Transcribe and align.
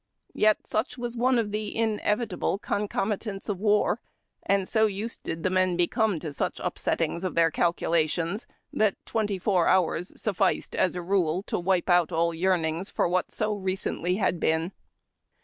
Yet 0.33 0.65
such 0.65 0.97
was 0.97 1.15
one 1.15 1.37
of 1.37 1.51
the 1.51 1.75
inevitable 1.77 2.57
concomi 2.57 2.95
180 2.95 2.97
HARD 2.97 3.19
TACK 3.19 3.29
AND 3.29 3.39
COFFEE. 3.39 3.39
taiits 3.39 3.49
of 3.49 3.57
wiir, 3.59 3.97
and 4.47 4.67
so 4.67 4.85
used 4.87 5.21
did 5.21 5.43
tlie 5.43 5.51
men 5.51 5.77
become 5.77 6.19
to 6.21 6.33
such 6.33 6.55
upsettings 6.57 7.23
of 7.23 7.35
their 7.35 7.51
calculations 7.51 8.47
that 8.73 8.95
twenty 9.05 9.37
four 9.37 9.67
hours 9.67 10.11
suf 10.19 10.39
ficed, 10.39 10.73
as 10.73 10.95
a 10.95 11.03
rule, 11.03 11.43
to 11.43 11.59
wipe 11.59 11.87
out 11.91 12.11
all 12.11 12.33
yearnings 12.33 12.89
for 12.89 13.07
what 13.07 13.31
so 13.31 13.53
recently 13.53 14.15
had 14.15 14.39
been. 14.39 14.71